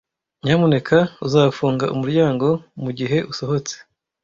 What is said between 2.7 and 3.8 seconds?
mugihe usohotse.